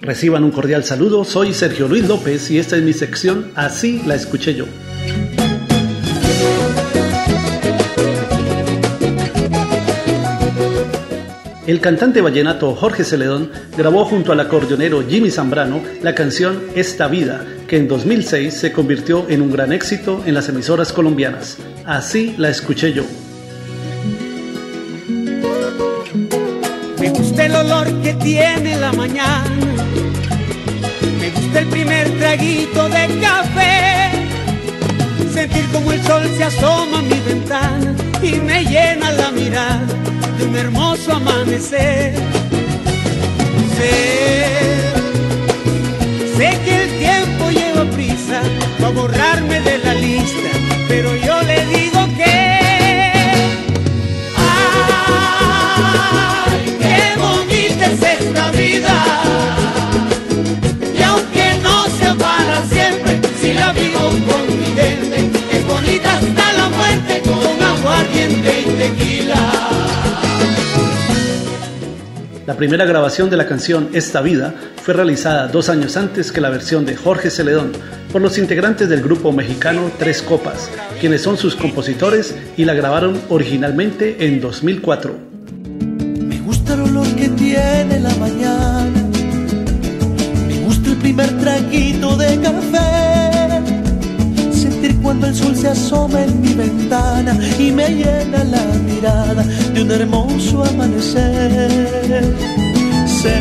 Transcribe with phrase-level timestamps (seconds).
[0.00, 4.14] Reciban un cordial saludo, soy Sergio Luis López y esta es mi sección Así la
[4.14, 4.66] escuché yo.
[11.66, 17.44] El cantante vallenato Jorge Celedón grabó junto al acordeonero Jimmy Zambrano la canción Esta Vida,
[17.68, 21.58] que en 2006 se convirtió en un gran éxito en las emisoras colombianas.
[21.84, 23.04] Así la escuché yo.
[27.46, 29.44] El olor que tiene la mañana,
[31.20, 34.10] me gusta el primer traguito de café,
[35.32, 40.00] sentir como el sol se asoma a mi ventana y me llena la mirada
[40.50, 42.14] un hermoso amanecer.
[43.76, 44.44] Sé,
[46.36, 48.42] sé que el tiempo lleva prisa
[48.78, 50.50] para borrarme de la lista,
[50.88, 52.50] pero yo le digo que.
[55.76, 56.76] ¡Ay,
[72.50, 76.50] La primera grabación de la canción Esta Vida fue realizada dos años antes que la
[76.50, 77.72] versión de Jorge Celedón
[78.12, 80.68] por los integrantes del grupo mexicano Tres Copas,
[81.00, 85.14] quienes son sus compositores y la grabaron originalmente en 2004.
[86.20, 89.08] Me gusta el olor que tiene la mañana,
[90.48, 92.99] me gusta el primer traguito de café,
[95.28, 100.64] el sol se asoma en mi ventana y me llena la mirada de un hermoso
[100.64, 102.24] amanecer.
[103.06, 103.36] Sé,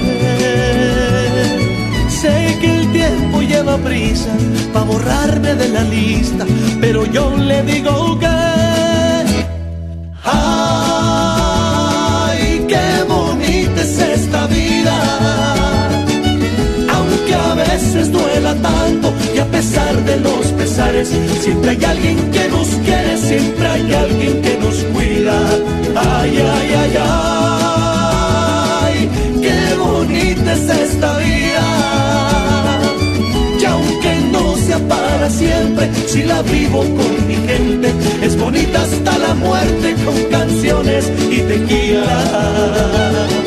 [2.10, 4.32] sé que el tiempo lleva prisa
[4.74, 6.46] para borrarme de la lista,
[6.82, 8.29] pero yo le digo que.
[21.06, 25.40] Siempre hay alguien que nos quiere, siempre hay alguien que nos cuida.
[25.96, 26.98] Ay, ay, ay,
[28.82, 29.10] ay,
[29.42, 32.82] qué bonita es esta vida.
[33.60, 39.18] Y aunque no sea para siempre, si la vivo con mi gente, es bonita hasta
[39.18, 43.39] la muerte con canciones y tequila.